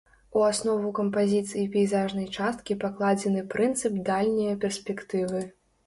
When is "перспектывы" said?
4.67-5.49